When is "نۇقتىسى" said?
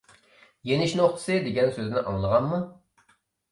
1.01-1.37